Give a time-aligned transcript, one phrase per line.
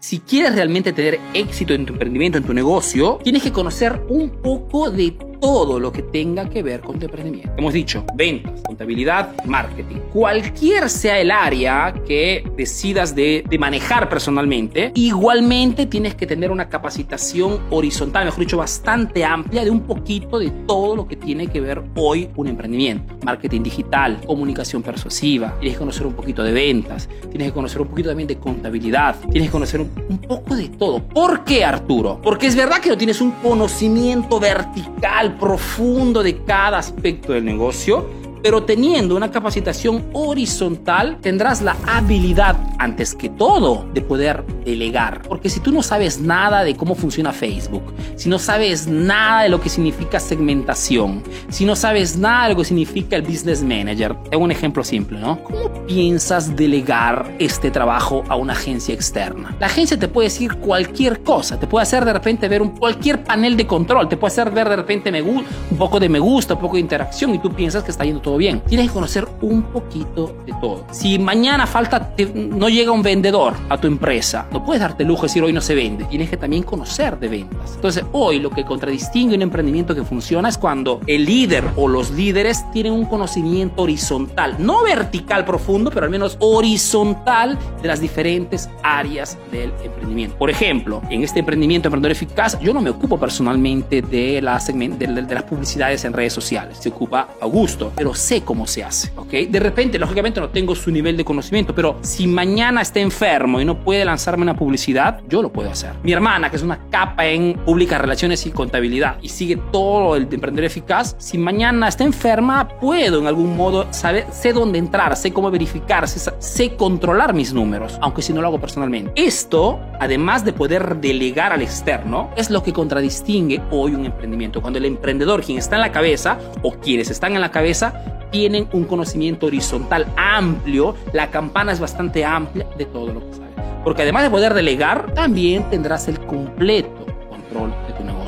[0.00, 4.30] si quieres realmente tener éxito en tu emprendimiento, en tu negocio, tienes que conocer un
[4.30, 7.52] poco de todo lo que tenga que ver con tu emprendimiento.
[7.56, 9.96] Hemos dicho ventas, contabilidad, marketing.
[10.12, 16.68] Cualquier sea el área que decidas de, de, manejar personalmente, igualmente tienes que tener una
[16.68, 21.60] capacitación horizontal, mejor dicho, bastante amplia de un poquito de todo lo que tiene que
[21.60, 23.14] ver hoy un emprendimiento.
[23.30, 27.86] Marketing digital, comunicación persuasiva, tienes que conocer un poquito de ventas, tienes que conocer un
[27.86, 30.98] poquito también de contabilidad, tienes que conocer un, poco de todo.
[30.98, 32.18] ¿Por qué, Arturo?
[32.20, 38.20] Porque es verdad que no tienes un conocimiento vertical profundo de cada aspecto del negocio
[38.42, 45.22] pero teniendo una capacitación horizontal tendrás la habilidad, antes que todo, de poder delegar.
[45.28, 47.82] Porque si tú no sabes nada de cómo funciona Facebook,
[48.20, 52.58] si no sabes nada de lo que significa segmentación, si no sabes nada de lo
[52.58, 55.42] que significa el Business Manager, tengo un ejemplo simple, ¿no?
[55.42, 59.56] ¿Cómo piensas delegar este trabajo a una agencia externa?
[59.58, 63.24] La agencia te puede decir cualquier cosa, te puede hacer de repente ver un, cualquier
[63.24, 65.46] panel de control, te puede hacer ver de repente me, un
[65.78, 68.36] poco de me gusta, un poco de interacción y tú piensas que está yendo todo
[68.36, 68.60] bien.
[68.68, 70.84] Tienes que conocer un poquito de todo.
[70.90, 75.28] Si mañana falta, no llega un vendedor a tu empresa, no puedes darte lujo de
[75.28, 76.04] decir hoy no se vende.
[76.04, 77.72] Tienes que también conocer de ventas.
[77.76, 82.10] Entonces, hoy lo que contradistingue un emprendimiento que funciona es cuando el líder o los
[82.10, 88.68] líderes tienen un conocimiento horizontal, no vertical profundo, pero al menos horizontal de las diferentes
[88.82, 90.36] áreas del emprendimiento.
[90.36, 95.06] Por ejemplo, en este emprendimiento emprendedor eficaz, yo no me ocupo personalmente de, la de,
[95.06, 96.78] de las publicidades en redes sociales.
[96.78, 99.32] Se ocupa Augusto, pero sé cómo se hace, ¿ok?
[99.48, 103.64] De repente, lógicamente no tengo su nivel de conocimiento, pero si mañana está enfermo y
[103.64, 105.92] no puede lanzarme una publicidad, yo lo puedo hacer.
[106.02, 107.58] Mi hermana, que es una capa en
[108.00, 113.20] relaciones y contabilidad y sigue todo el de emprender eficaz, si mañana está enferma, puedo
[113.20, 117.98] en algún modo saber, sé dónde entrar, sé cómo verificar, sé, sé controlar mis números,
[118.00, 119.12] aunque si no lo hago personalmente.
[119.14, 124.60] Esto, además de poder delegar al externo, es lo que contradistingue hoy un emprendimiento.
[124.60, 128.68] Cuando el emprendedor, quien está en la cabeza o quienes están en la cabeza, tienen
[128.72, 133.50] un conocimiento horizontal amplio, la campana es bastante amplia de todo lo que sabe.
[133.84, 137.74] Porque además de poder delegar, también tendrás el completo control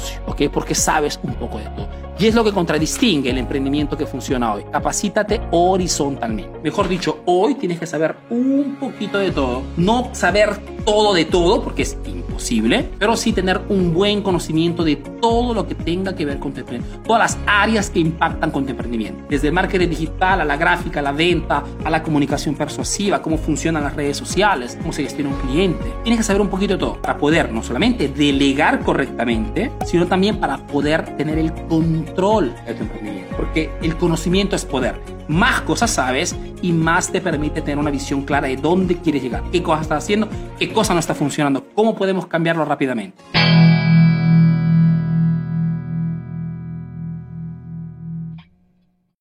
[0.00, 0.20] negocio.
[0.52, 2.09] Porque sabes un poco de todo.
[2.20, 4.64] Y es lo que contradistingue el emprendimiento que funciona hoy.
[4.70, 6.60] Capacítate horizontalmente.
[6.62, 9.62] Mejor dicho, hoy tienes que saber un poquito de todo.
[9.78, 10.54] No saber
[10.84, 15.66] todo de todo, porque es imposible, pero sí tener un buen conocimiento de todo lo
[15.66, 17.02] que tenga que ver con tu emprendimiento.
[17.06, 19.24] Todas las áreas que impactan con tu emprendimiento.
[19.30, 23.38] Desde el marketing digital, a la gráfica, a la venta, a la comunicación persuasiva, cómo
[23.38, 25.84] funcionan las redes sociales, cómo se gestiona un cliente.
[26.02, 30.38] Tienes que saber un poquito de todo para poder no solamente delegar correctamente, sino también
[30.38, 35.00] para poder tener el control de tu emprendimiento, porque el conocimiento es poder.
[35.28, 39.42] Más cosas sabes y más te permite tener una visión clara de dónde quieres llegar,
[39.50, 40.28] qué cosas estás haciendo,
[40.58, 43.22] qué cosa no está funcionando, cómo podemos cambiarlo rápidamente.